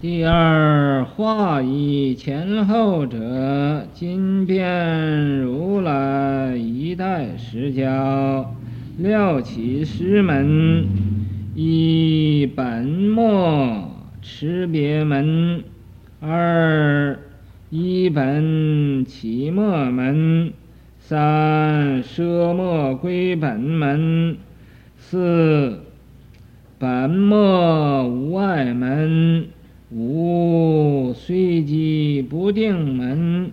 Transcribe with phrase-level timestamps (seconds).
[0.00, 8.54] 第二化以前后者，今变如来一代实教，
[8.96, 10.86] 料起师门，
[11.54, 13.90] 一本末
[14.22, 15.64] 持别门，
[16.20, 17.18] 二
[17.68, 20.54] 一本起末门，
[20.98, 24.38] 三奢末归本门，
[24.96, 25.82] 四
[26.78, 29.48] 本末无碍门。
[29.92, 33.50] 五随机不定门，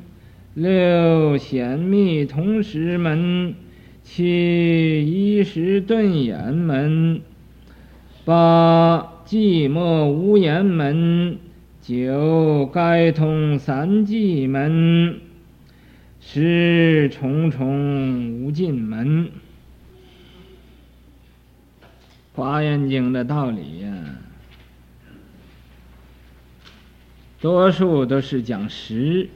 [0.53, 3.55] 六显密同时门，
[4.03, 7.21] 七一时顿言门，
[8.23, 11.39] 八寂寞无言门，
[11.81, 15.19] 九该通三际门，
[16.19, 19.25] 十重重无尽门。
[22.35, 23.89] 《华严经》的道理呀、
[27.39, 29.29] 多数都是讲十，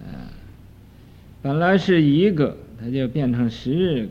[0.00, 0.30] 啊，
[1.42, 4.10] 本来是一个，它就变成十个，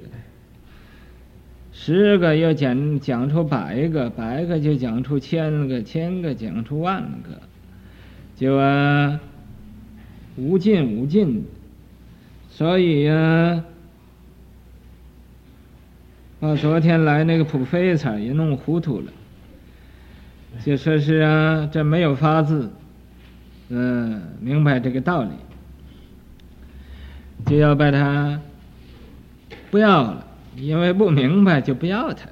[1.72, 7.42] 十个又讲讲出百个，百个就讲出千个，千个讲出万个，
[8.36, 9.20] 就啊，
[10.36, 11.46] 无尽无尽，
[12.50, 13.66] 所以呀、啊，
[16.42, 19.12] 把昨天来那个普飞才也弄糊涂了。
[20.64, 22.72] 就说是啊，这没有法子，
[23.70, 25.30] 嗯，明白这个道理，
[27.46, 28.42] 就要把它
[29.70, 32.28] 不要了，因为不明白就不要它。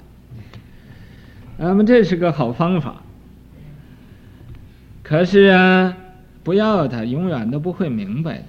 [1.58, 3.04] 那么这是个好方法，
[5.04, 5.96] 可是啊，
[6.44, 8.46] 不要它，永远都不会明白的。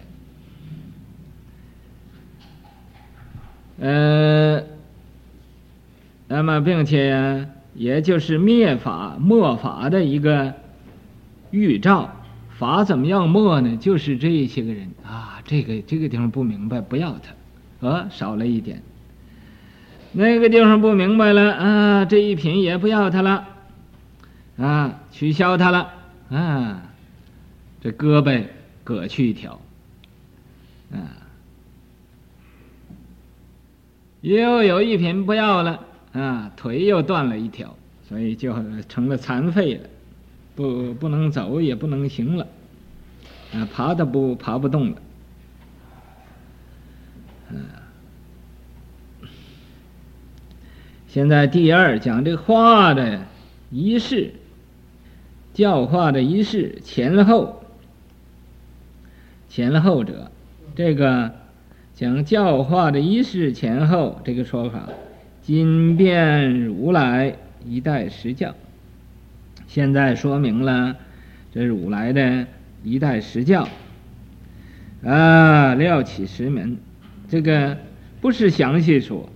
[3.80, 4.62] 呃，
[6.28, 7.47] 那么并且呀。
[7.75, 10.55] 也就是灭法末法的一个
[11.50, 12.11] 预兆，
[12.56, 13.77] 法怎么样末呢？
[13.77, 17.17] 就是这些个人啊，这个这个地方不明白，不要
[17.80, 18.83] 他，啊，少了一点。
[20.13, 23.46] 那个地方不明白了啊，这一品也不要他了，
[24.57, 25.90] 啊，取消他了，
[26.30, 26.83] 啊，
[27.80, 28.45] 这胳膊
[28.84, 29.61] 割去一条，
[30.92, 31.27] 啊，
[34.20, 35.80] 又有一品不要了。
[36.14, 37.77] 啊，腿又断了一条，
[38.08, 38.55] 所以就
[38.89, 39.80] 成了残废了，
[40.55, 42.47] 不不能走，也不能行了，
[43.52, 44.97] 啊，爬都不爬不动了。
[47.51, 47.64] 嗯，
[51.08, 53.27] 现在第二讲这个化的
[53.70, 54.35] 仪式，
[55.52, 57.64] 教化的仪式前后，
[59.48, 60.31] 前后者，
[60.77, 61.33] 这个
[61.96, 64.89] 讲教化的仪式前后这个说法。
[65.47, 67.37] 今变如来
[67.69, 68.55] 一代实教，
[69.67, 70.97] 现在说明了
[71.53, 72.47] 这如来的
[72.83, 73.69] 一代实教
[75.05, 76.79] 啊，料起石门，
[77.29, 77.77] 这个
[78.23, 79.29] 不是详细说，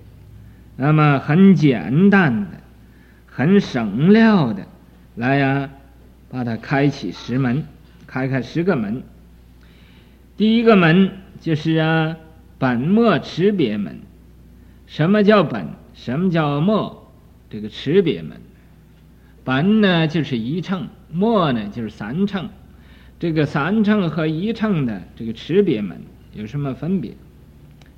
[0.77, 2.53] 那么很简单的、
[3.27, 4.63] 很省料的
[5.15, 5.69] 来呀，
[6.31, 7.65] 把它开启石门，
[8.07, 9.03] 开开十个门。
[10.39, 12.17] 第一个门就是啊，
[12.59, 13.99] 本末持别门。
[14.87, 15.67] 什么叫本？
[15.99, 17.11] 什么叫末？
[17.51, 18.41] 这个持别门，
[19.43, 22.51] 本呢就是一乘，末呢就是三乘。
[23.19, 26.01] 这个三乘和一乘的这个持别门
[26.35, 27.15] 有什么分别？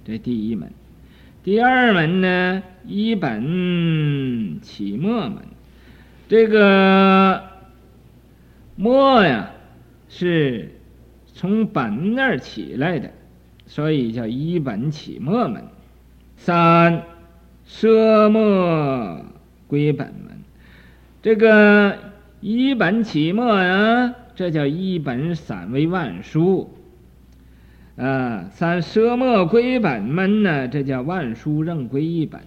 [0.02, 0.72] 这第一门，
[1.44, 5.42] 第二门呢，一本起末门。
[6.26, 7.42] 这个
[8.76, 9.50] 末呀，
[10.08, 10.74] 是
[11.34, 13.12] 从本那儿起来的，
[13.66, 15.64] 所以叫一本起末门。
[16.38, 17.02] 三。
[17.72, 19.24] 奢末
[19.68, 20.42] 归本门，
[21.22, 21.96] 这个
[22.40, 26.68] 一本起末呀，这叫一本散为万书。
[27.96, 32.40] 啊，三奢末归本门呢，这叫万书仍归一本。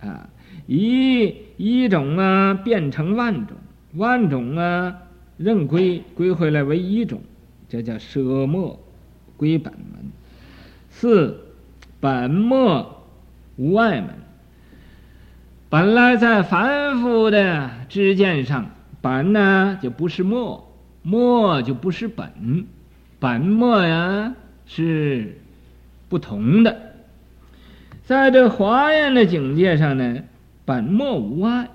[0.00, 0.28] 啊，
[0.66, 3.56] 一一种啊变成万种，
[3.94, 4.98] 万种啊
[5.36, 7.22] 仍归归回来为一种，
[7.68, 8.78] 这叫奢末
[9.36, 10.12] 归本门。
[10.90, 11.40] 四
[11.98, 13.04] 本末
[13.56, 14.19] 无碍门。
[15.70, 20.68] 本来在凡夫的知见上，本呢就不是末，
[21.02, 22.66] 末就不是本，
[23.20, 24.34] 本末呀
[24.66, 25.38] 是
[26.08, 26.76] 不同的。
[28.02, 30.16] 在这华严的境界上呢，
[30.64, 31.68] 本末无碍，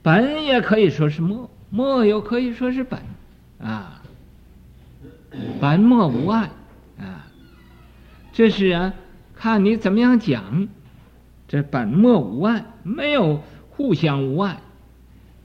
[0.00, 3.00] 本也可以说是末，末又可以说是本，
[3.60, 4.00] 啊，
[5.60, 6.50] 本末无碍
[7.00, 7.26] 啊，
[8.32, 8.94] 这是啊，
[9.34, 10.68] 看你怎么样讲。
[11.50, 14.60] 这本末无碍，没有互相无碍，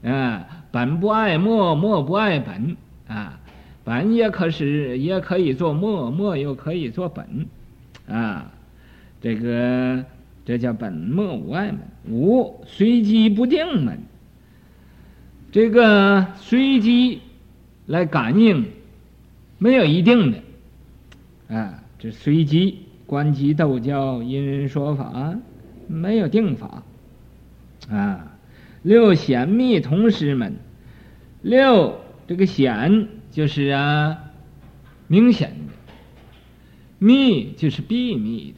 [0.04, 2.76] 啊，本不爱末，末不爱本
[3.08, 3.40] 啊。
[3.82, 7.46] 本也可使，也可以做末，末又可以做本
[8.08, 8.52] 啊。
[9.20, 10.04] 这个
[10.44, 11.80] 这叫本末无碍门。
[12.08, 13.98] 无随机不定门。
[15.50, 17.20] 这个随机
[17.86, 18.64] 来感应，
[19.58, 21.82] 没有一定的啊。
[21.98, 25.36] 这随机观机斗教，因人说法，
[25.88, 26.82] 没有定法
[27.88, 28.32] 啊。
[28.82, 30.54] 六显密同时门，
[31.42, 34.18] 六这个显就是啊
[35.08, 35.72] 明显的，
[36.98, 38.54] 密就是秘密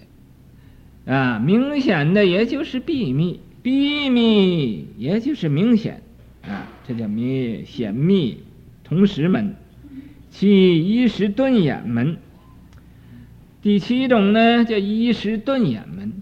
[1.06, 6.02] 的啊，明显的也就是秘密，秘密也就是明显
[6.42, 8.42] 啊，这叫密显密
[8.84, 9.54] 同时门，
[10.30, 12.18] 其一时顿眼门。
[13.62, 16.17] 第七种呢，叫一时顿眼门。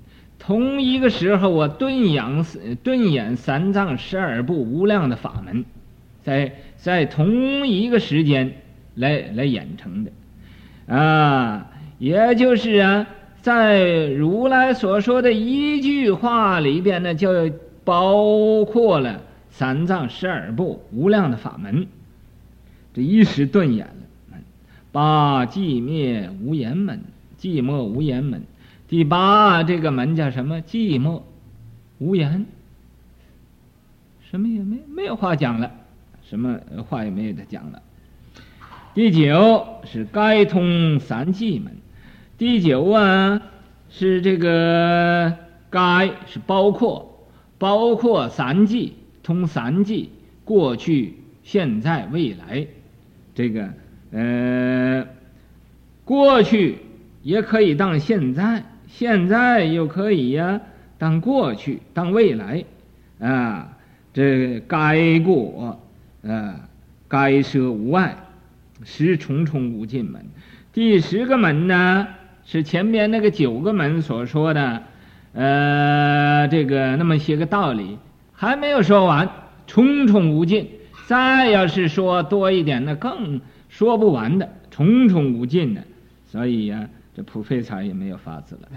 [0.47, 2.47] 同一个时候，我顿养
[2.85, 5.65] 顿演三藏十二部无量的法门，
[6.23, 8.53] 在在同一个时间
[8.95, 10.13] 来来演成的，
[10.95, 13.09] 啊，也就是啊，
[13.43, 17.51] 在如来所说的一句话里边呢，就
[17.83, 19.21] 包括了
[19.51, 21.89] 三藏十二部无量的法门，
[22.95, 24.39] 这一时顿演了，
[24.93, 27.01] 八寂灭无言门。
[27.39, 28.43] 寂寞无言门，
[28.89, 30.61] 第八这个门叫什么？
[30.61, 31.23] 寂寞
[31.99, 32.47] 无言，
[34.31, 35.73] 什么也没没有话讲了，
[36.23, 37.83] 什么话也没有的讲了。
[38.95, 41.77] 第九是该通三际门，
[42.39, 43.43] 第九啊
[43.91, 45.37] 是这个
[45.69, 47.27] 该是包括
[47.59, 48.93] 包括三际，
[49.25, 50.11] 通三际，
[50.45, 52.69] 过去、现在、未来，
[53.35, 53.69] 这个
[54.13, 55.07] 呃
[56.05, 56.79] 过去。
[57.23, 58.63] 也可以当现在，
[58.99, 60.59] 现在又可以呀、
[60.97, 62.65] 当过去，当未来，
[63.21, 63.77] 啊，
[64.15, 65.79] 这该过，
[66.27, 66.67] 啊，
[67.07, 68.17] 该舍无碍，
[68.85, 70.25] 十重重无尽门。
[70.73, 72.09] 第十个门呢，
[72.47, 74.83] 是前边那个九个门所说的，
[75.35, 77.99] 呃，这个那么些个道理
[78.33, 79.29] 还没有说完，
[79.67, 80.71] 重重无尽。
[81.07, 85.83] 再要是说多一点，那更说不完的，重重无尽的。
[86.27, 88.69] 所以呀、这普费财也没有法子了。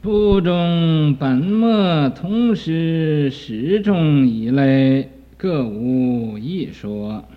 [0.00, 7.28] 部中本末同时，十种一类，各无一说。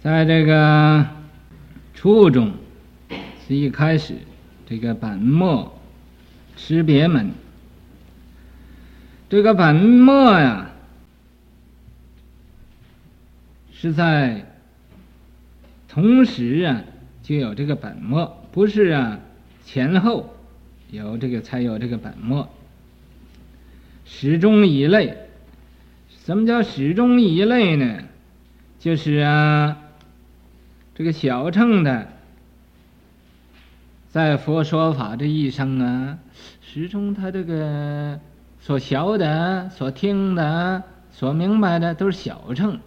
[0.00, 1.06] 在这个
[1.92, 2.52] 初中
[3.46, 4.14] 是一开始，
[4.66, 5.78] 这个本末
[6.56, 7.32] 识别门，
[9.28, 10.70] 这个本末呀。
[13.78, 14.46] 是在
[15.86, 16.82] 同时啊，
[17.22, 19.20] 就有这个本末，不是啊，
[19.66, 20.34] 前后
[20.90, 22.48] 有这个才有这个本末。
[24.06, 25.18] 始终一类，
[26.24, 27.98] 什么叫始终一类呢？
[28.78, 29.76] 就是啊，
[30.94, 32.08] 这个小乘的，
[34.08, 36.18] 在佛说法这一生啊，
[36.62, 38.18] 始终他这个
[38.58, 40.82] 所晓的、所听的、
[41.12, 42.80] 所明白的都是小乘。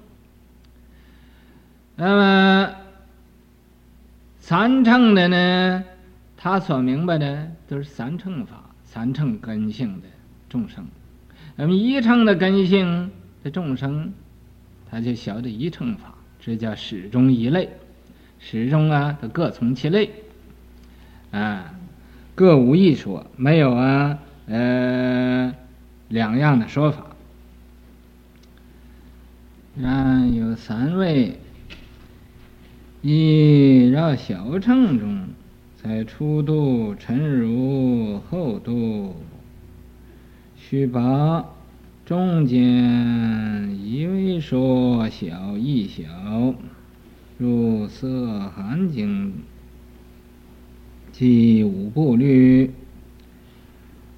[2.01, 2.75] 那么
[4.39, 5.83] 三乘的呢，
[6.37, 10.07] 他所明白的都是三乘法、三乘根性的
[10.47, 10.85] 众生。
[11.57, 13.11] 那么一乘的根性
[13.43, 14.13] 的众生，
[14.89, 17.69] 他就晓得一乘法，这叫始终一类。
[18.39, 20.09] 始终啊，都各从其类，
[21.31, 21.73] 啊，
[22.33, 25.53] 各无一说，没有啊，呃，
[26.07, 27.07] 两样的说法。
[29.75, 31.37] 然有三位。
[33.01, 35.29] 一绕小乘中，
[35.81, 39.15] 在初度沉如后度，
[40.57, 41.45] 须把
[42.05, 46.03] 中间一味说小一小，
[47.37, 49.33] 入色含经
[51.13, 52.71] 即五步律。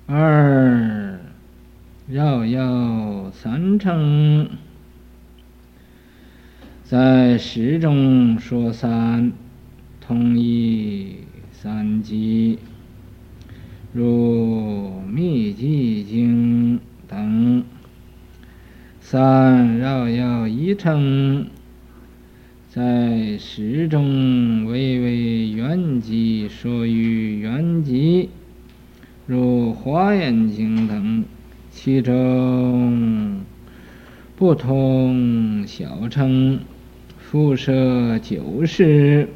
[0.07, 1.19] 二
[2.07, 4.49] 绕要三乘。
[6.91, 9.31] 在十中说三，
[10.01, 11.19] 通一
[11.53, 12.59] 三际，
[13.93, 17.63] 如密寂经等。
[18.99, 21.47] 三绕要一称，
[22.67, 28.27] 在十中唯为缘寂说于圆寂，
[29.25, 31.23] 如华严经等，
[31.71, 33.39] 其中
[34.35, 36.59] 不同小称。
[37.31, 39.29] 复设九识，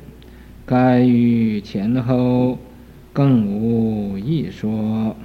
[0.66, 2.60] 该于前后
[3.14, 5.16] 更无一说。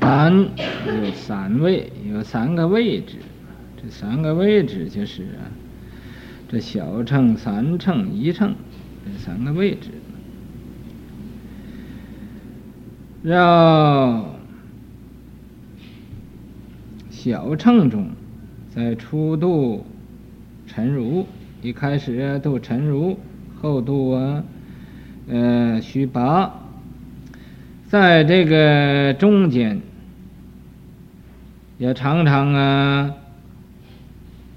[0.00, 3.18] 三有三位，有三个位置，
[3.80, 5.46] 这三个位置就是啊，
[6.48, 8.56] 这小乘、三乘、一乘
[9.04, 9.90] 这三个位置。
[13.22, 14.33] 让
[17.24, 18.10] 小乘中，
[18.68, 19.86] 在初度
[20.66, 21.24] 陈如，
[21.62, 23.18] 一开始度陈如，
[23.62, 24.44] 后度啊，
[25.28, 26.52] 呃，须拔，
[27.86, 29.80] 在这个中间。
[31.78, 33.14] 也常常啊，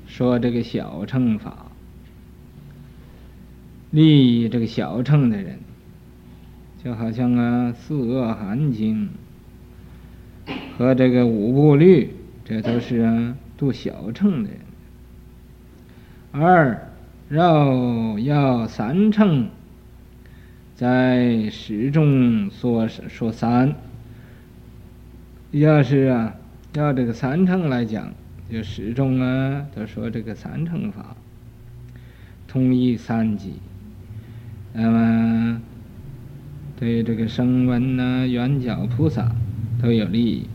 [0.05, 1.67] 说这个小乘法，
[3.91, 5.57] 利益这个小乘的人，
[6.83, 9.07] 就好像啊《四恶寒经》
[10.77, 12.09] 和这个五部律，
[12.47, 14.59] 这都是啊度小乘的人。
[16.31, 16.87] 二
[17.27, 19.49] 绕要三乘，
[20.73, 23.75] 在时中说说三，
[25.51, 26.35] 要是啊。
[26.73, 28.13] 要这个三乘来讲，
[28.51, 31.15] 就始终啊，都说这个三乘法，
[32.47, 33.53] 通义三际，
[34.73, 35.61] 那么
[36.79, 39.31] 对这个声闻呐、缘觉菩萨
[39.81, 40.47] 都有利益。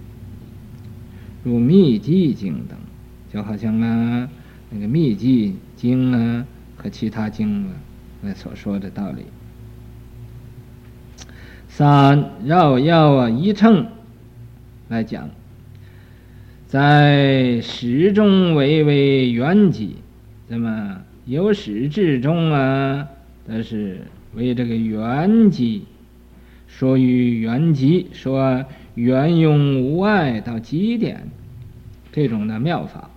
[1.43, 2.79] 如密寂经等，
[3.33, 4.29] 就好像啊
[4.71, 6.47] 那个密寂经啊
[6.77, 7.71] 和其他经啊
[8.21, 9.25] 那所说的道理。
[11.69, 13.87] 三绕要啊一乘
[14.89, 15.31] 来讲。
[16.67, 19.97] 在始终为为缘起，
[20.49, 23.07] 那么由始至终啊，
[23.47, 24.01] 都是
[24.33, 25.85] 为这个缘起，
[26.67, 31.29] 说于缘起，说缘用无碍到极点，
[32.13, 33.11] 这种的妙法，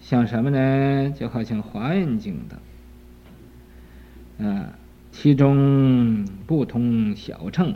[0.00, 1.10] 像什么呢？
[1.10, 2.40] 就好像华严经
[4.38, 4.78] 的，啊，
[5.10, 7.74] 其中不通小乘，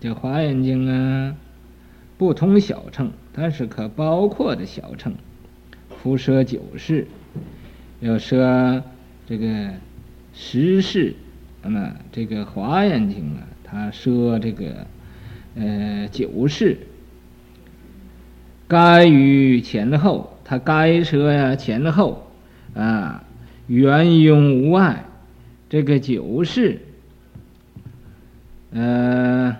[0.00, 1.34] 这华严经啊，
[2.16, 3.10] 不通小乘。
[3.32, 5.14] 但是可包括的小乘，
[5.88, 7.06] 复摄九世，
[8.00, 8.82] 要摄
[9.26, 9.70] 这个
[10.32, 11.14] 十世，
[11.62, 14.86] 那么这个华严经啊，它摄这个
[15.54, 16.78] 呃九世，
[18.68, 22.30] 该于前后，它该车呀前后
[22.74, 23.24] 啊，
[23.66, 25.04] 缘用无碍，
[25.68, 26.80] 这个九世，
[28.72, 29.56] 呃。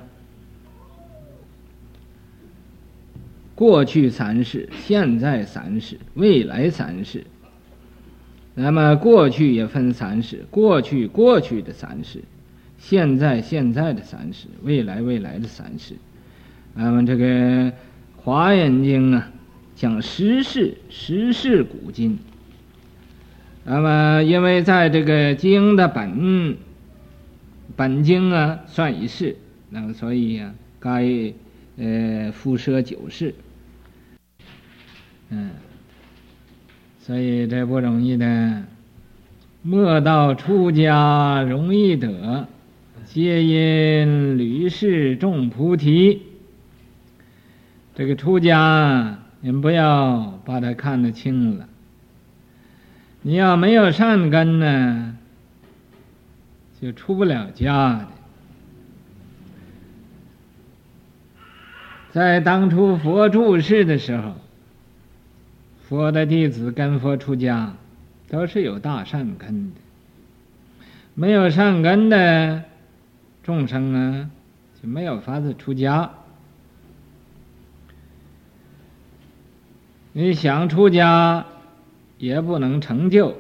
[3.55, 7.27] 过去三世，现在三世，未来三世。
[8.55, 12.23] 那么过去也分三世：过去过去的三世，
[12.81, 15.95] 现在现在的三世，未来未来的三世。
[16.75, 17.27] 那么这个
[18.17, 19.31] 《华严经》啊，
[19.77, 22.19] 讲十世，十世古今。
[23.65, 26.57] 那么因为在这个经的本
[27.77, 29.37] 本经啊，算一世，
[29.69, 31.33] 那么所以呀、啊，该
[31.77, 33.35] 呃复设九世。
[35.29, 35.51] 嗯，
[36.99, 38.65] 所以这不容易的。
[39.63, 42.49] 莫道出家容易得，
[43.13, 46.23] 皆因屡试种菩提。
[47.97, 51.69] 这个出家，你们不要把它看得轻了。
[53.23, 55.17] 你要没有善根呢，
[56.81, 58.07] 就出不了家的。
[62.13, 64.37] 在当初佛住世的时候。
[65.89, 67.75] 佛的弟子跟佛出家，
[68.29, 69.81] 都是有大善根的。
[71.17, 72.63] 没有善根的
[73.51, 74.31] 众生啊，
[74.81, 76.09] 就没有法子出家。
[80.13, 81.45] 你想出家，
[82.17, 83.37] 也不能成就。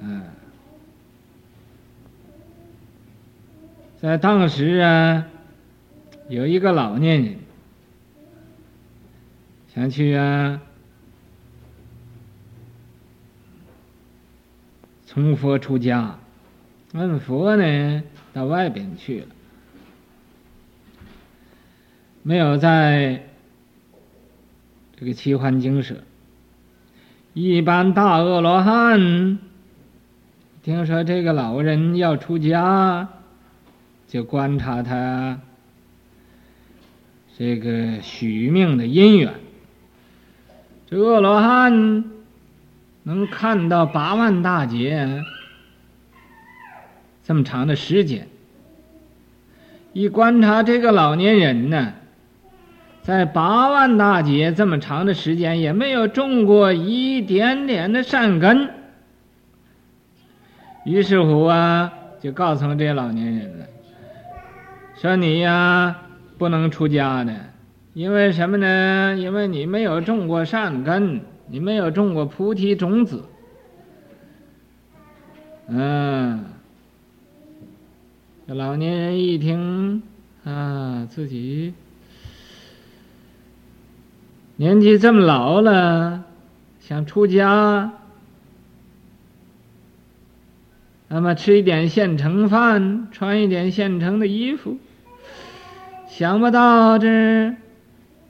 [0.00, 0.22] 嗯，
[4.00, 5.26] 在当时啊，
[6.30, 7.36] 有一个老年人。
[9.74, 10.62] 想去啊，
[15.04, 16.18] 从佛出家，
[16.94, 19.26] 问佛呢，到外边去了，
[22.22, 23.24] 没有在
[24.96, 25.96] 这个只桓精舍。
[27.32, 29.40] 一般大恶罗汉
[30.62, 33.08] 听说这个老人要出家，
[34.06, 35.40] 就观察他
[37.36, 39.34] 这个许命的因缘。
[40.86, 42.04] 这恶罗汉
[43.02, 45.24] 能看到八万大劫
[47.24, 48.28] 这么长的时间，
[49.94, 51.94] 一观察这个老年人呢，
[53.00, 58.68] 在八万大劫这么长的时间也没有种过一点点的善根，
[60.84, 61.90] 于是乎啊，
[62.20, 63.66] 就告诉这些老年人了，
[65.00, 65.96] 说你呀
[66.36, 67.34] 不能出家的，
[67.94, 69.16] 因为什么呢？
[69.16, 73.24] 因为你没有种过善根，你没有种过菩提种子。
[75.68, 76.44] 嗯，
[78.46, 80.02] 这老年人一听
[80.44, 81.72] 啊，自己
[84.56, 86.24] 年纪这么老了，
[86.78, 87.90] 想出家，
[91.08, 94.76] 那么吃一点现成饭，穿一点现成的衣服，
[96.06, 97.54] 想不到这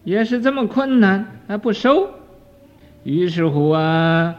[0.05, 2.09] 也是这么困难，还不收，
[3.03, 4.37] 于是乎啊，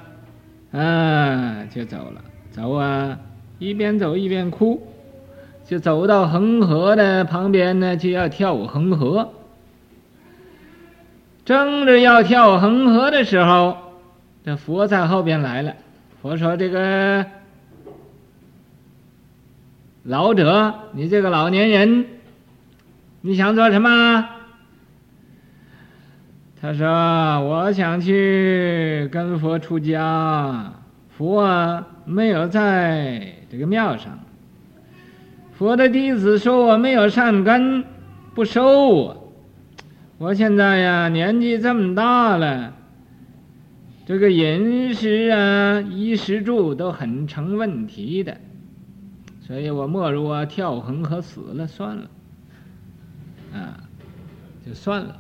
[0.71, 2.21] 啊，就走了。
[2.51, 3.19] 走啊，
[3.59, 4.81] 一边走一边哭，
[5.65, 9.33] 就走到恒河的旁边呢，就要跳恒河。
[11.43, 13.77] 正着要跳恒河的时候，
[14.43, 15.73] 这佛在后边来了。
[16.21, 17.25] 佛说：“这个
[20.03, 22.05] 老者，你这个老年人，
[23.21, 24.29] 你想做什么？”
[26.61, 26.87] 他说
[27.45, 30.73] ：“我想去跟佛出家。”
[31.17, 31.87] 佛啊。
[32.07, 34.19] 没有在这个庙上，
[35.57, 37.83] 佛的弟子说我没有善根，
[38.33, 39.33] 不收我。
[40.17, 42.73] 我现在呀年纪这么大了，
[44.05, 48.37] 这个饮食啊、衣食住都很成问题的，
[49.41, 52.09] 所以我莫如啊跳恒河死了算了，
[53.53, 53.79] 啊，
[54.65, 55.15] 就算了。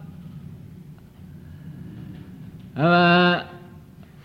[2.73, 3.41] 那么。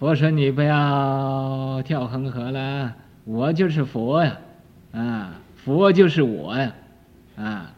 [0.01, 2.95] 佛说：“你不要跳恒河了，
[3.27, 4.39] 我就是佛呀，
[4.93, 6.75] 啊，佛就是我呀，
[7.37, 7.75] 啊，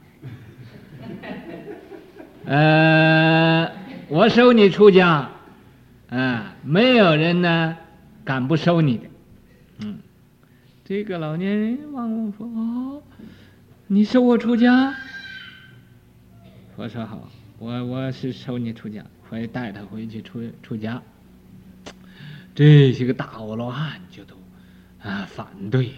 [2.47, 3.71] 呃，
[4.09, 5.31] 我收你出家，
[6.09, 7.77] 啊，没有人呢
[8.25, 9.05] 敢不收你的，
[9.81, 9.99] 嗯，
[10.85, 13.03] 这个老年人望望佛，哦，
[13.89, 14.95] 你收我出家？
[16.77, 17.29] 佛说好，
[17.59, 21.03] 我我是收你出家，会带他回去出出家。”
[22.55, 24.37] 这些个大阿罗汉就都
[25.03, 25.91] 啊反对，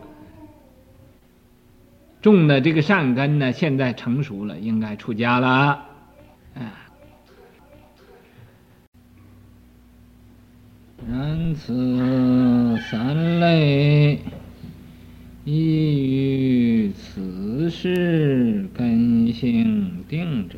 [2.21, 5.47] 种的这个善根呢，现在成熟了，应该出家了。
[6.53, 6.89] 啊，
[11.09, 14.19] 然此三类，
[15.45, 20.57] 依于此世根性定者。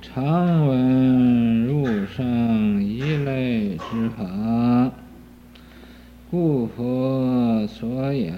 [0.00, 4.92] 常闻入圣一类之法，
[6.30, 8.34] 故佛所言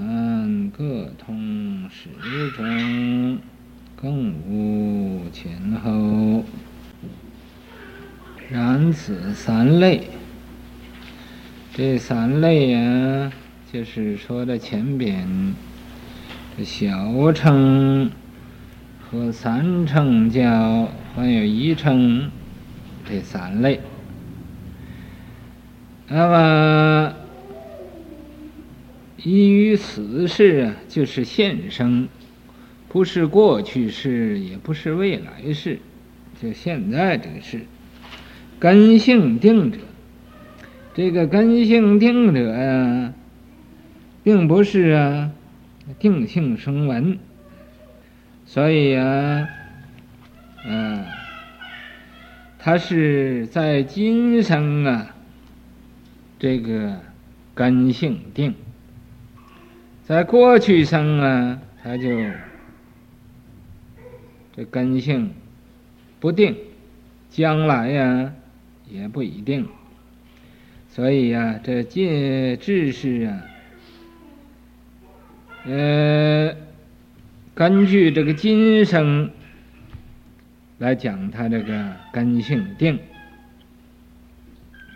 [0.77, 2.09] 各通始
[2.57, 3.39] 终，
[3.95, 6.45] 更无前后。
[8.51, 10.09] 然此三类，
[11.73, 13.33] 这三类呀，
[13.73, 15.55] 就是说的前边
[16.57, 18.11] 这小乘
[19.01, 20.89] 和三乘教。
[21.15, 22.29] 还有一乘
[23.09, 23.81] 这三类，
[26.09, 27.15] 那么
[29.25, 32.09] 依于此世啊，就是现生，
[32.91, 35.79] 不是过去世，也不是未来世，
[36.41, 37.63] 就现在这个世，
[38.59, 39.79] 根性定者，
[40.95, 43.15] 这个根性定者呀，
[44.23, 45.31] 并不是啊
[45.99, 47.19] 定性生闻，
[48.45, 49.49] 所以啊，
[50.67, 51.03] 嗯，
[52.59, 55.17] 他是在今生啊，
[56.39, 57.01] 这个
[57.55, 58.55] 根性定，
[60.05, 62.11] 在过去生啊，他就
[64.55, 65.33] 这根性
[66.21, 66.55] 不定，
[67.31, 68.35] 将来呀
[68.87, 69.67] 也不一定。
[70.91, 73.43] 所以呀，这戒智士啊，
[75.65, 76.55] 呃，
[77.55, 79.31] 根据这个今生
[80.77, 82.99] 来讲，他这个根性定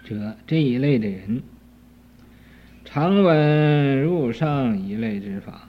[0.04, 1.42] 者这一类的人，
[2.90, 5.68] 常闻入上一类之法，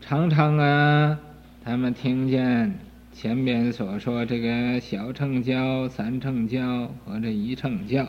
[0.00, 1.18] 常常啊，
[1.64, 2.78] 他们听见
[3.12, 8.06] 前面所说这个小乘教、三乘教和这一乘教，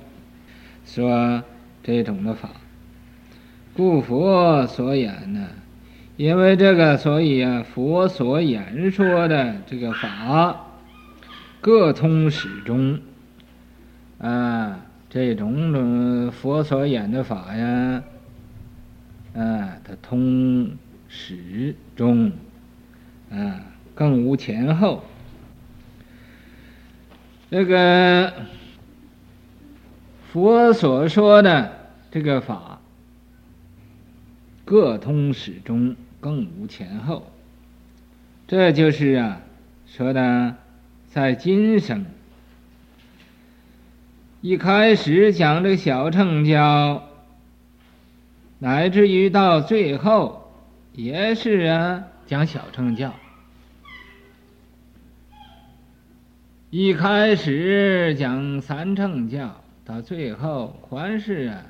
[0.85, 1.41] 说。
[1.81, 2.49] 这种的法，
[3.73, 5.49] 故佛所演呢，
[6.15, 10.67] 因为这个，所以啊，佛所演说的这个法，
[11.59, 12.97] 各通始终，
[14.17, 18.01] 啊，这种种佛所演的法呀，
[19.35, 22.31] 啊，它通始终，
[23.31, 23.61] 啊，
[23.95, 25.03] 更无前后，
[27.51, 28.33] 这个。
[30.31, 32.81] 佛所说的这个法，
[34.65, 37.27] 各通始终，更无前后。
[38.47, 39.41] 这就是啊，
[39.85, 40.55] 说的
[41.07, 42.07] 在今生，
[44.41, 47.03] 一开始讲这个小乘教，
[48.63, 50.49] 乃至于到最后，
[50.93, 53.13] 也是啊讲小乘教。
[56.69, 59.53] 一开始讲三乘教。
[59.83, 61.61] 到最后还是啊，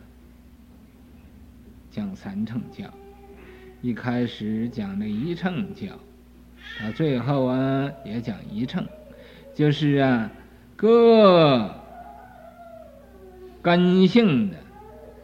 [1.90, 2.86] 讲三乘教，
[3.82, 5.88] 一开始讲那一乘教，
[6.80, 8.88] 到最后啊也讲一乘，
[9.56, 10.30] 就是啊
[10.76, 11.74] 各
[13.64, 14.58] 根性的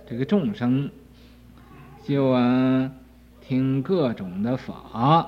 [0.08, 0.90] 这个众生，
[2.10, 2.90] 就啊
[3.40, 5.28] 听各种的法，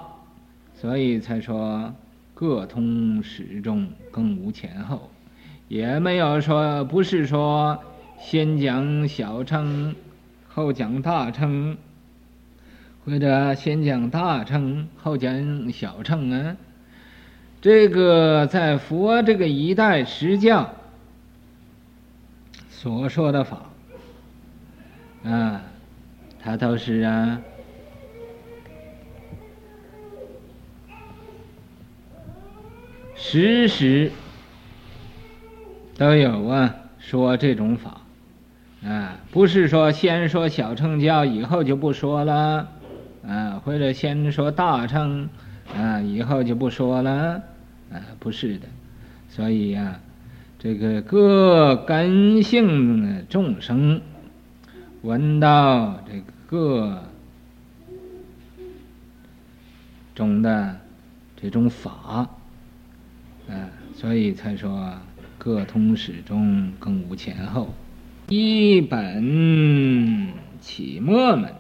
[0.74, 1.94] 所以才说
[2.34, 5.12] 各通始终，更无前后。
[5.67, 7.78] 也没有说，不是说
[8.20, 9.94] 先讲小乘，
[10.48, 11.78] 后讲大乘，
[13.06, 16.58] 或者先讲大乘，后讲小乘啊。
[17.62, 20.74] 这个在佛这个一代实教
[22.72, 23.70] 所说的法
[25.24, 25.62] 啊，
[26.43, 27.41] 他都是啊，
[33.15, 34.12] 时时。
[35.97, 38.01] 都有啊，说这种法，
[38.84, 42.67] 啊，不是说先说小乘教，以后就不说了，
[43.23, 45.30] 啊，或者先说大乘，
[45.77, 47.43] 啊，以后就不说了，
[47.91, 48.65] 啊，不是的，
[49.30, 49.99] 所以呀，
[50.58, 54.01] 这个各根性众生，
[55.01, 57.03] 闻到这个各
[60.13, 60.79] 种的
[61.35, 62.29] 这种法，
[63.49, 64.93] 啊，所以才说。
[65.43, 67.73] 各通始终，更无前后。
[68.27, 70.27] 一本
[70.59, 71.51] 起末门，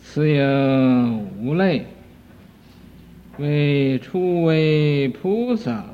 [0.00, 0.44] 此有
[1.40, 1.86] 五类：
[3.38, 5.86] 为初为菩萨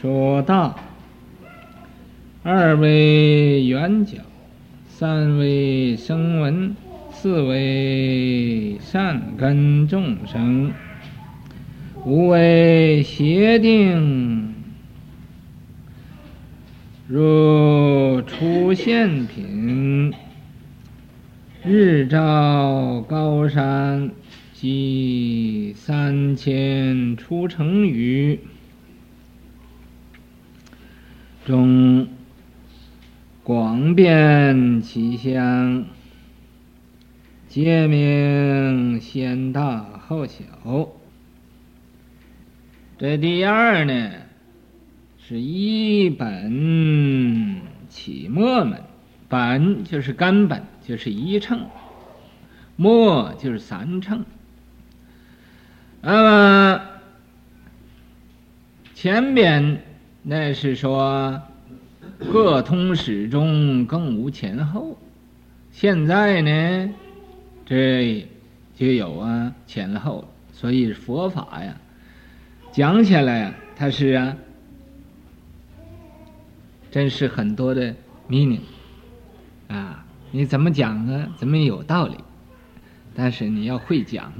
[0.00, 0.76] 说道，
[2.42, 4.18] 二为圆角，
[4.96, 6.76] 三为声闻，
[7.10, 10.72] 四为善根众生，
[12.04, 14.54] 五为邪定。
[17.08, 20.14] 若出现品，
[21.64, 24.12] 日照高山，
[24.52, 28.38] 及三千初成语，
[31.44, 32.06] 中
[33.44, 35.84] 广遍其相，
[37.46, 40.42] 皆名先大后小。
[42.96, 44.12] 这第二呢？
[45.18, 48.82] 是一本起末门，
[49.28, 51.66] 本就是根本，就是一乘；
[52.76, 54.24] 末就是三乘。
[56.00, 56.80] 那么
[58.94, 59.82] 前边
[60.22, 61.42] 那是说
[62.18, 64.98] 各通始终，更无前后。
[65.72, 66.90] 现在呢，
[67.66, 68.26] 这
[68.74, 71.76] 就有啊前后，所以佛法呀，
[72.72, 74.36] 讲起来啊，它是啊。
[76.90, 77.92] 真是很多的
[78.28, 78.60] meaning，
[79.66, 81.28] 啊，你怎么讲呢？
[81.36, 82.16] 怎么有道理？
[83.16, 84.32] 但是你要会讲，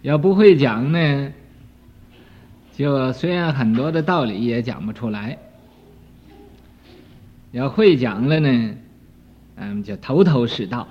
[0.00, 1.32] 要不会讲呢，
[2.72, 5.36] 就虽然很多的道理也讲不出来。
[7.56, 8.74] 要会讲了呢，
[9.54, 10.88] 嗯，就头头是道，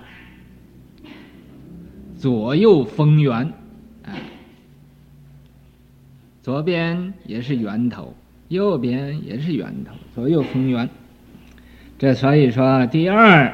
[2.17, 3.53] 左右逢源，
[4.03, 4.17] 啊，
[6.41, 8.15] 左边也是源头，
[8.47, 10.89] 右边也是源头，左右逢源。
[11.99, 13.53] 这所以说，第二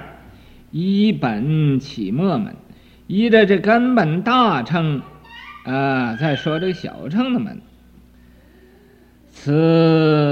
[0.71, 2.55] 依本起末门，
[3.07, 5.01] 依着这根本大乘，
[5.65, 7.61] 啊，再说这个小乘的门，
[9.33, 10.30] 此。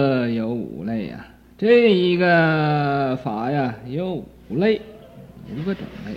[1.60, 4.14] 这一个法呀，有
[4.48, 4.82] 五类，
[5.54, 6.14] 五个种类。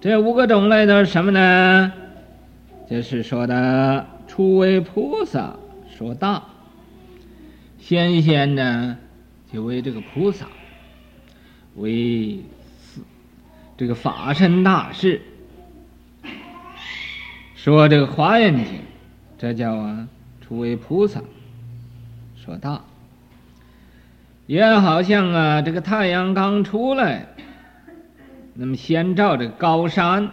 [0.00, 1.92] 这五个种类都是什么呢？
[2.88, 5.56] 就是说的初为菩萨
[5.90, 6.44] 说大，
[7.80, 8.96] 先先呢
[9.52, 10.46] 就为这个菩萨，
[11.74, 12.38] 为
[13.76, 15.20] 这个法身大士，
[17.56, 18.66] 说这个华严经，
[19.36, 20.06] 这叫啊
[20.40, 21.20] 初为菩萨。
[22.46, 22.80] 说大，
[24.46, 27.26] 也好像啊，这个太阳刚出来，
[28.54, 30.30] 那么先照这高山，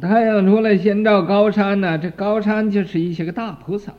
[0.00, 3.94] 太阳出来先照高山呢，这高山就是一些个大菩萨，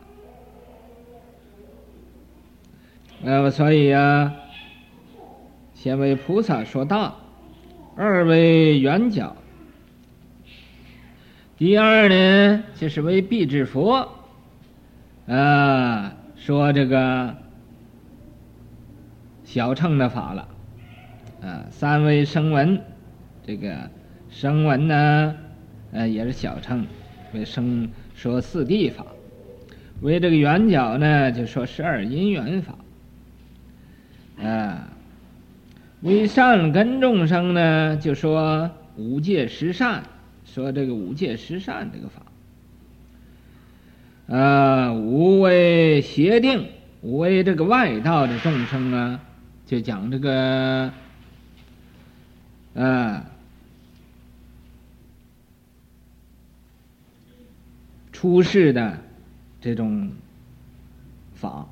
[3.21, 4.33] 那么所以呀，
[5.73, 7.15] 先为菩萨说大，
[7.95, 9.37] 二为圆角，
[11.57, 14.15] 第二呢就是为辟支佛。
[15.27, 17.35] 啊，说这个
[19.43, 20.47] 小乘的法了，
[21.41, 22.81] 啊，三微声闻，
[23.45, 23.89] 这个
[24.29, 25.35] 声闻呢，
[25.91, 26.87] 呃，也是小乘，
[27.33, 29.05] 为声说四谛法，
[29.99, 32.75] 为这个圆觉呢，就说十二因缘法，
[34.41, 34.87] 啊，
[35.99, 40.03] 为善根众生呢，就说五戒十善，
[40.45, 42.21] 说这个五戒十善这个法。
[44.27, 46.67] 啊，无为邪定，
[47.01, 49.21] 无为这个外道的众生啊，
[49.65, 50.91] 就讲这个，
[52.75, 53.23] 啊，
[58.11, 58.97] 出世的
[59.61, 60.11] 这种
[61.33, 61.65] 法，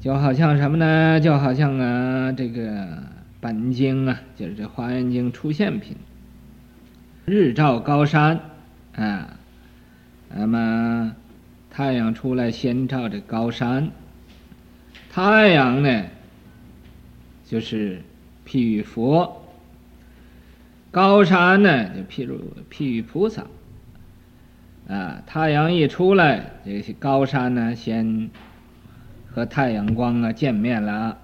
[0.00, 1.18] 就好像什么呢？
[1.18, 3.02] 就好像啊，这个
[3.40, 5.96] 本经啊，就是这《华严经》出现品，
[7.24, 8.38] 日照高山，
[8.94, 9.38] 啊。
[10.32, 11.16] 那么，
[11.70, 13.90] 太阳出来先照这高山。
[15.10, 16.04] 太阳呢，
[17.44, 18.00] 就是
[18.46, 19.42] 譬喻佛；
[20.92, 22.40] 高山呢，就譬如
[22.70, 23.44] 譬喻菩萨。
[24.88, 28.30] 啊，太阳一出来，这些高山呢，先
[29.32, 31.18] 和太阳光啊见面了。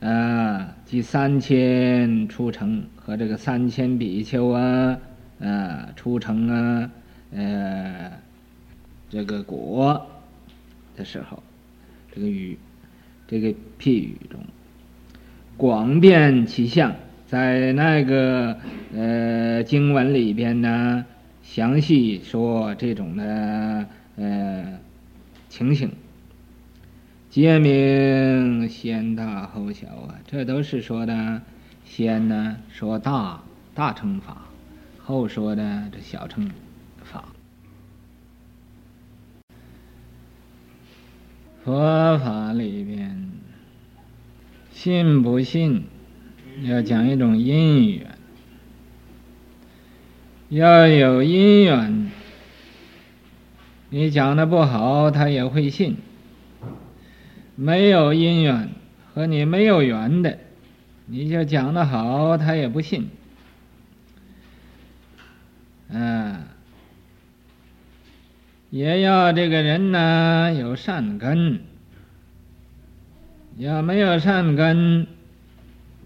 [0.00, 4.98] 啊，即三千出城和这个三千比丘啊，
[5.40, 6.90] 啊，出城啊。
[7.32, 8.12] 呃，
[9.10, 10.06] 这个果
[10.96, 11.42] 的时候，
[12.12, 12.58] 这个语，
[13.26, 14.40] 这个譬喻中，
[15.56, 16.94] 广遍其相，
[17.26, 18.58] 在那个
[18.94, 21.04] 呃经文里边呢，
[21.42, 24.78] 详细说这种的呃
[25.48, 25.90] 情形，
[27.30, 31.42] 皆名先大后小啊，这都是说的
[31.84, 33.42] 先呢说大
[33.74, 34.46] 大乘法，
[34.98, 36.50] 后说的这小乘。
[41.64, 43.30] 佛法里边，
[44.70, 45.84] 信不信，
[46.62, 48.18] 要讲一种因缘，
[50.50, 52.10] 要有因缘，
[53.88, 55.94] 你讲的不好，他也会信；
[57.56, 58.68] 没有因缘，
[59.14, 60.38] 和你没有缘的，
[61.06, 63.08] 你就讲的好，他也不信。
[65.90, 66.53] 啊。
[68.74, 71.60] 也要这个人呢有善根，
[73.56, 75.06] 要没有善根，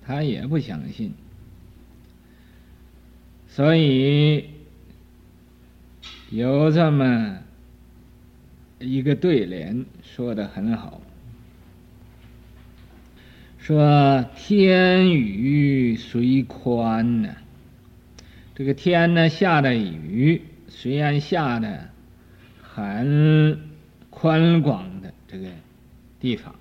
[0.04, 1.14] 他也不相信。
[3.48, 4.50] 所以
[6.28, 7.38] 有这么
[8.80, 11.00] 一个对联说的很好，
[13.56, 17.34] 说天雨虽宽呢，
[18.54, 21.88] 这个天呢下的雨虽然下的。
[22.78, 23.58] 很
[24.08, 25.48] 宽广的这个
[26.20, 26.54] 地方，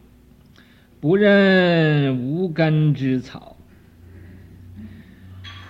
[0.99, 3.55] 不认无根之草。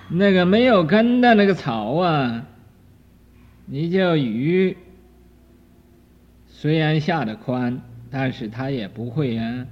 [0.10, 2.48] 那个没有根的那个草啊，
[3.66, 4.78] 你就雨
[6.48, 9.68] 虽然下得宽，但是它也不会啊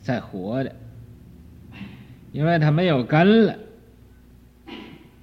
[0.00, 0.74] 再活的，
[2.32, 3.56] 因为它没有根了，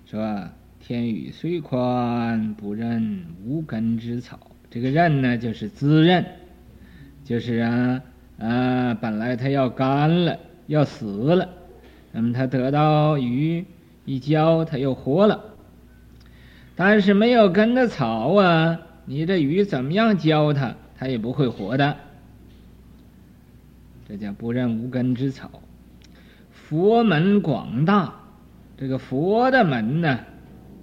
[0.06, 0.54] 是吧？
[0.80, 4.40] 天宇虽宽，不认无根之草。
[4.74, 6.26] 这个任呢，就是滋润，
[7.24, 8.02] 就是啊
[8.40, 11.48] 啊，本来他要干了，要死了，
[12.12, 13.64] 那么他得到雨
[14.04, 15.44] 一浇，他又活了。
[16.76, 21.96] 但是没有根的草啊，你这雨怎么样浇它，它也不会活的。
[24.10, 25.52] 这叫不认无根之草。
[26.52, 28.12] 佛门广大，
[28.76, 30.22] 这个佛的门呢，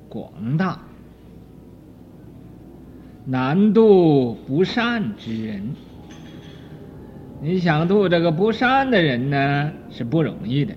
[0.09, 0.79] 广大，
[3.25, 5.75] 难度不善之人。
[7.41, 10.75] 你想度这个不善的人呢，是不容易的。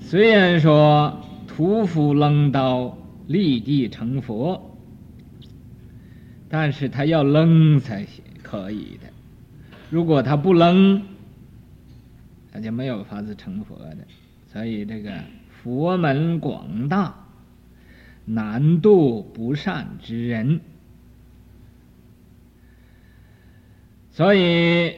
[0.00, 1.18] 虽然说。
[1.54, 4.78] 屠夫扔刀立地成佛，
[6.48, 9.10] 但是他要扔才行，可以的。
[9.90, 11.02] 如果他不扔，
[12.50, 13.98] 他就没有法子成佛的。
[14.50, 15.12] 所以这个
[15.50, 17.21] 佛门广大，
[18.24, 20.60] 难度不善之人。
[24.10, 24.94] 所以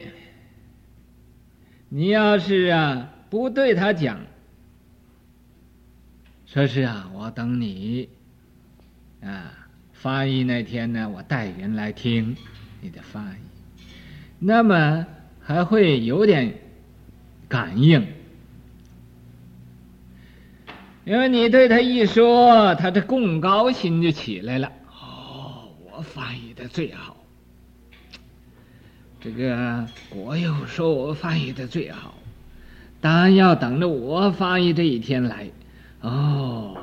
[1.89, 4.19] 你要是啊，不对他讲。
[6.45, 8.07] 说是啊，我等你，
[9.21, 12.37] 啊，翻译那天呢，我带人来听
[12.81, 13.83] 你的翻译，
[14.39, 15.05] 那么
[15.41, 16.53] 还会有点
[17.49, 18.07] 感应，
[21.05, 24.71] 因为你对他一说，他的贡高心就起来了。
[24.89, 27.15] 哦，我翻译的最好，
[29.21, 32.15] 这个国又说我翻译的最好，
[33.01, 35.47] 当然要等着我翻译这一天来。
[36.01, 36.75] 哦，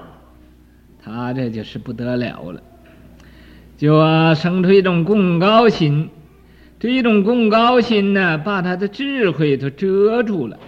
[1.02, 2.62] 他这就是不得了了，
[3.76, 6.10] 就啊生出一种贡高心，
[6.78, 10.60] 这一种贡高心呢，把他的智慧都遮住了。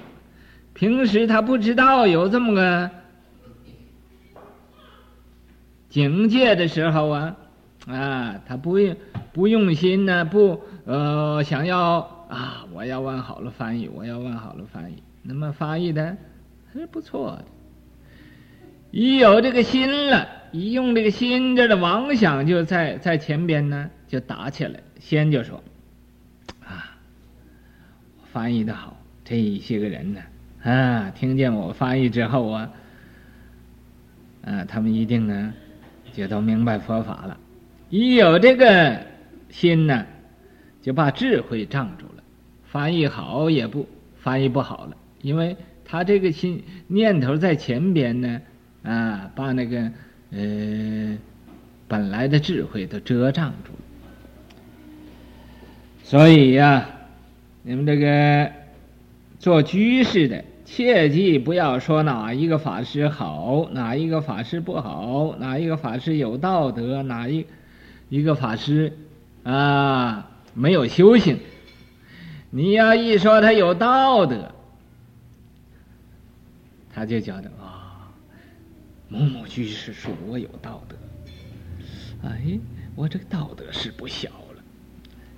[0.73, 2.91] 平时他不知道有这么个
[5.95, 7.37] 警戒的时候啊，
[7.87, 8.97] 啊，他不用
[9.33, 16.17] 不用心呢，不呃想要啊，我要问好了翻译，我要问好了翻译，那么翻译的
[16.73, 17.45] 还是不错的。
[18.91, 24.81] 一有这个心了，一用这个心，这的妄想就在在前边呢，就打起来。
[24.99, 25.63] 先就说，
[26.65, 26.99] 啊，
[28.33, 30.21] 翻译的好，这一些个人呢，
[30.65, 32.71] 啊，听见我翻译之后啊，
[34.45, 35.55] 啊，他们一定呢，
[36.15, 37.37] 就都明白佛法了。
[37.91, 39.01] 一有这个
[39.51, 40.07] 心呢，
[40.81, 42.23] 就把智慧障住了，
[42.65, 43.89] 翻译好也不
[44.21, 48.41] 翻译不好了，因为他这个心念头在前边呢。
[48.87, 49.91] 啊，把那个
[50.31, 51.17] 呃
[51.89, 53.79] 本来的智慧都遮障住了。
[56.03, 56.87] 所以呀、
[57.63, 58.53] 你们这个
[59.39, 67.47] 做居士的，切记不要说哪一个法师好，哪一个法师不好，哪一个法师有道德，哪一
[68.09, 68.93] 一个法师
[69.45, 71.39] 啊没有修行。
[72.51, 74.51] 你要一说他有道德，
[76.93, 78.11] 他就觉得啊。
[79.09, 80.97] 某某居士说：“我有道德，
[82.29, 82.59] 哎，
[82.97, 84.29] 我这个道德是不小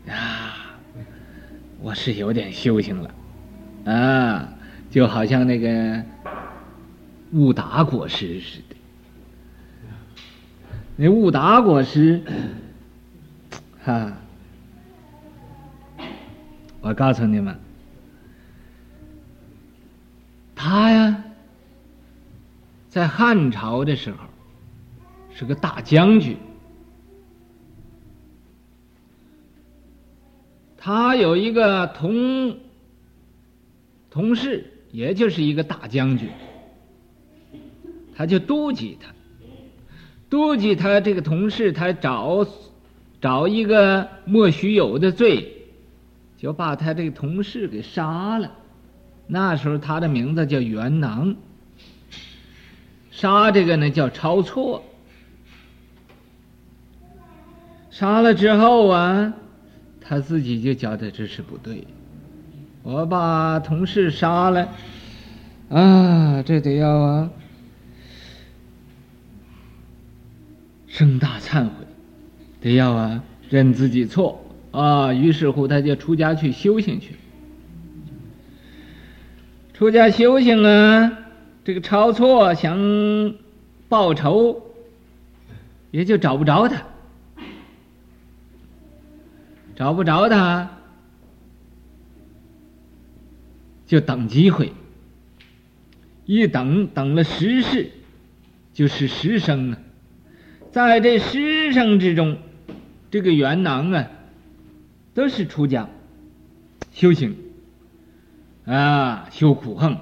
[0.06, 0.78] 了，啊，
[1.82, 3.14] 我是有点修行了，
[3.92, 4.55] 啊，
[4.96, 6.02] 就好像那个
[7.32, 8.76] 悟达国师似的。
[10.96, 12.22] 那悟达国师，
[13.84, 14.16] 哈，
[16.80, 17.54] 我告诉你们，
[20.54, 21.24] 他呀。”
[22.88, 24.16] 在汉朝的时候，
[25.34, 26.38] 是个大将军。
[30.78, 32.56] 他有一个同
[34.08, 36.30] 同事，也就是一个大将军，
[38.14, 39.12] 他就妒忌他，
[40.30, 42.46] 妒忌他这个同事，他找
[43.20, 45.52] 找一个莫须有的罪，
[46.38, 48.50] 就把他这个同事给杀了。
[49.26, 51.36] 那时候他的名字叫袁囊。
[53.10, 54.82] 杀这个呢叫晁错，
[57.90, 59.34] 杀了之后啊，
[60.00, 61.86] 他自己就觉得这是不对，
[62.88, 64.68] 我把同事杀了，
[65.70, 67.30] 啊，这得要啊，
[70.86, 71.70] 声大忏悔，
[72.60, 74.40] 得要啊认自己错。
[74.70, 77.16] 啊，于是乎他就出家去修行去，
[79.74, 81.10] 出家修行啊。
[81.64, 82.78] 这个抄错想
[83.88, 84.62] 报仇，
[85.90, 86.84] 也就找不着他，
[89.74, 90.70] 找不着他，
[93.86, 94.72] 就等机会。
[96.24, 97.90] 一等等了十世，
[98.72, 99.78] 就是十生啊。
[100.72, 102.36] 在这十生之中，
[103.10, 104.10] 这个元囊啊，
[105.14, 105.88] 都是出家
[106.92, 107.36] 修行
[108.64, 109.98] 啊，修苦行，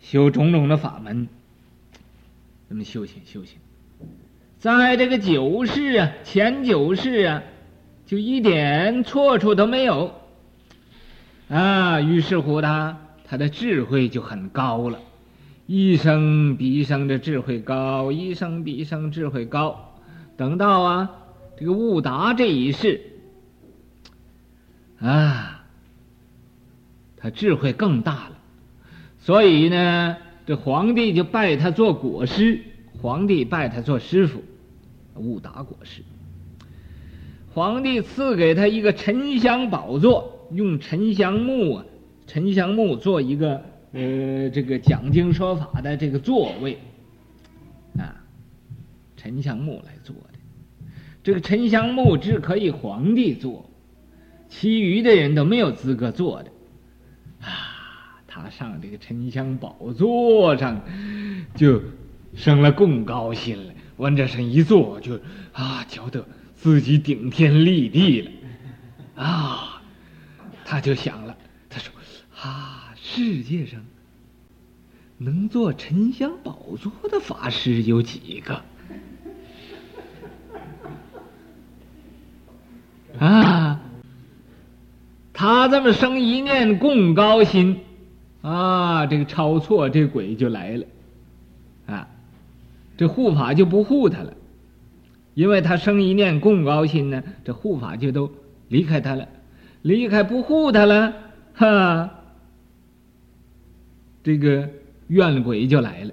[0.00, 1.28] 修种种的法门，
[2.68, 3.58] 那么修行修行，
[4.58, 7.42] 在这个九世啊，前九世啊，
[8.06, 10.14] 就一点错处都没有
[11.48, 12.00] 啊。
[12.00, 12.98] 于是乎他。
[13.26, 15.00] 他的智慧就很高了，
[15.66, 19.94] 一生比一生的智慧高，一生比一生智慧高。
[20.36, 21.10] 等到啊，
[21.56, 23.00] 这个悟达这一世，
[25.00, 25.64] 啊，
[27.16, 28.32] 他智慧更大了，
[29.18, 32.60] 所以呢，这皇帝就拜他做国师，
[33.00, 34.44] 皇帝拜他做师傅，
[35.14, 36.02] 悟达国师。
[37.54, 41.84] 皇帝赐给他一个沉香宝座，用沉香木啊。
[42.26, 46.78] 沉香木做一个呃，这个讲经说法的这个座位，
[47.98, 48.16] 啊，
[49.16, 50.38] 沉香木来做的。
[51.22, 53.70] 这个沉香木只可以皇帝坐，
[54.48, 56.50] 其余的人都没有资格坐的。
[57.42, 60.80] 啊，他上这个沉香宝座上，
[61.54, 61.80] 就
[62.34, 63.72] 生了更高心了。
[63.98, 65.20] 往这上一坐，就
[65.52, 68.30] 啊，觉得自己顶天立地了。
[69.14, 69.73] 啊，
[70.64, 71.36] 他就想了。
[71.68, 71.92] 他说
[72.40, 73.80] 啊，世界上
[75.18, 78.62] 能坐沉香宝座的法师有几个？
[83.18, 83.80] 啊，
[85.32, 87.80] 他这么生一念共高心，
[88.42, 90.86] 啊，这个抄错这鬼就来了，
[91.86, 92.08] 啊，
[92.96, 94.34] 这护法就不护他了，
[95.34, 98.32] 因为他生一念共高心呢，这护法就都
[98.66, 99.28] 离开他了，
[99.84, 101.12] 离开不护他了，
[101.52, 102.10] 哈。
[104.22, 104.70] 这个
[105.08, 106.10] 怨鬼就来了。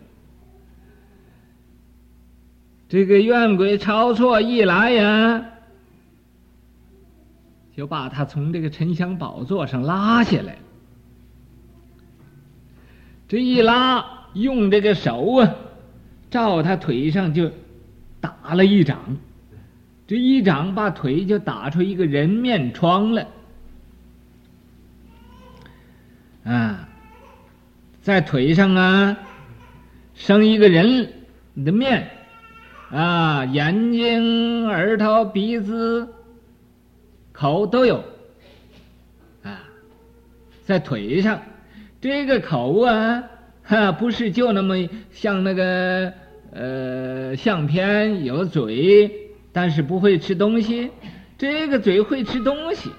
[2.90, 5.46] 这个怨鬼抄错一来呀，
[7.74, 10.58] 就把他从这个沉香宝座上拉下来。
[13.30, 15.56] 这一拉，用这个手啊，
[16.30, 17.50] 照他腿上就
[18.20, 19.16] 打了一掌。
[20.06, 23.26] 这一掌把腿就打出一个人面疮来。
[26.44, 26.88] 啊。
[28.02, 29.16] 在腿上啊，
[30.16, 31.14] 生一个人
[31.64, 32.10] 的面，
[32.90, 36.12] 啊，眼睛、耳朵、鼻子、
[37.32, 38.04] 口都有，
[39.44, 39.62] 啊，
[40.66, 41.44] 在腿上，
[42.02, 43.24] 这个口啊，
[43.62, 44.78] 哈，不是就那么
[45.12, 46.12] 像那个
[46.52, 49.12] 呃相片有嘴，
[49.54, 50.90] 但是不会吃东西，
[51.38, 52.90] 这个嘴会吃东西，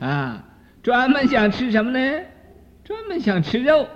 [0.00, 0.44] 啊，
[0.82, 2.20] 专门想吃什么呢？
[2.92, 3.88] 专门想吃肉，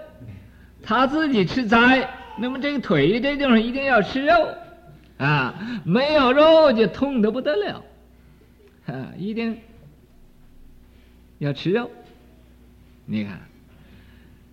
[0.83, 4.33] 他自己吃斋，那么这个腿这地方一定要吃肉，
[5.19, 7.85] 啊，没有肉就痛得不得了，
[8.87, 9.61] 啊，一定
[11.39, 11.91] 要吃肉。
[13.05, 13.39] 你看，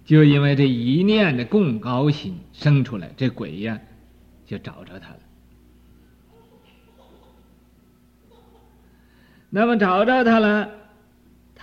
[0.04, 3.80] 就因为这一念的共高心生出来，这鬼呀
[4.46, 5.20] 就找着他了。
[9.50, 10.70] 那么找着他了。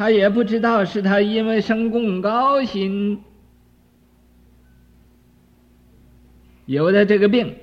[0.01, 3.21] 他也不知道是他因为生共高心
[6.65, 7.55] 有的这个病，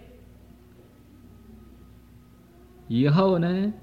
[2.87, 3.73] 以后呢，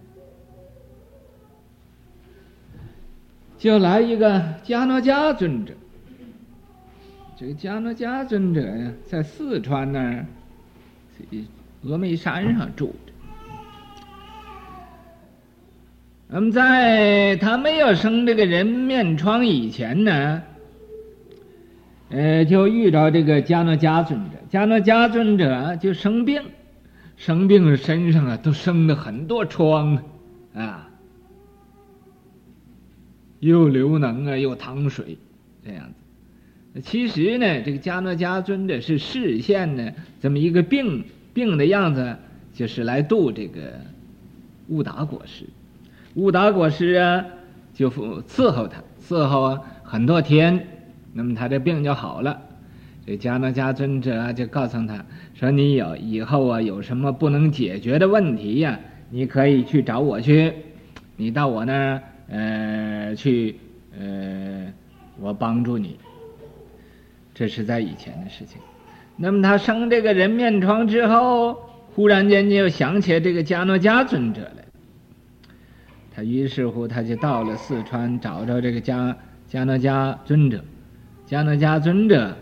[3.58, 5.74] 就来一个迦诺迦尊者。
[7.36, 10.24] 这个迦诺迦尊者呀，在四川那儿，
[11.84, 12.94] 峨眉山上住。
[16.26, 20.42] 那么，在他没有生这个人面疮以前呢，
[22.08, 24.38] 呃，就遇到这个迦诺迦尊者。
[24.50, 26.42] 迦诺迦尊者就生病，
[27.16, 30.02] 生病身上啊都生了很多疮
[30.54, 30.88] 啊，
[33.40, 35.18] 又流脓啊，又淌水，
[35.64, 35.86] 这样
[36.72, 36.80] 子。
[36.80, 42.16] 其实呢，这个迦诺迦尊者是示现呢这么一个病病的样子，
[42.54, 43.74] 就是来度这个
[44.68, 45.44] 悟达果师。
[46.14, 47.24] 悟达国师啊，
[47.74, 50.66] 就伺候他，伺候啊很多天，
[51.12, 52.40] 那么他这病就好了。
[53.06, 55.04] 这迦诺迦尊者，就告诉他
[55.34, 60.52] 说：“你有以后啊，有什么不能解决的问题呀、你可以去找我去，
[61.16, 63.58] 你到我那儿呃去
[63.98, 64.72] 呃，
[65.20, 65.98] 我帮助你。”
[67.34, 68.60] 这是在以前的事情。
[69.16, 71.58] 那么他生这个人面疮之后，
[71.94, 74.63] 忽然间就想起这个迦诺迦尊者来。
[76.14, 79.14] 他于是乎他就到了四川，找着这个迦
[79.50, 80.64] 迦那迦尊者，
[81.28, 82.36] 迦那迦尊者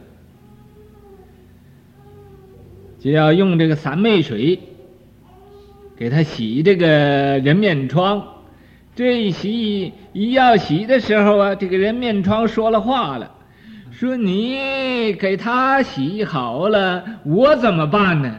[2.98, 4.60] 就要用这个三昧水
[5.96, 8.28] 给他洗这个人面疮。
[8.94, 13.34] 这一洗一要洗的时候啊，这个人面疮说了话了，
[13.90, 18.38] 说你给他洗好了，我怎么办呢？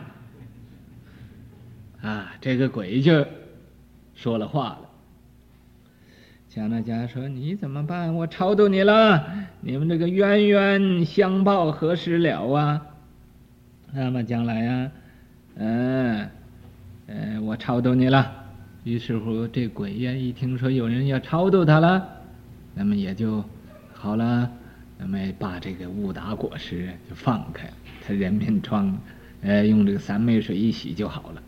[2.04, 3.26] 啊，这个鬼就
[4.14, 4.78] 说了话。
[6.54, 8.14] 迦那迦说：“你怎么办？
[8.14, 9.28] 我超度你了，
[9.60, 12.80] 你们这个冤冤相报何时了啊？
[13.92, 14.92] 那么将来呀、啊，
[15.56, 16.30] 嗯，
[17.08, 18.32] 呃，我超度你了。
[18.84, 22.08] 于是乎，这鬼呀一听说有人要超度他了，
[22.76, 23.44] 那么也就
[23.92, 24.48] 好了，
[25.00, 27.68] 那么把这个悟达果实就放开，
[28.06, 28.96] 他人面疮，
[29.42, 31.42] 呃，用这个三昧水一洗就好了。”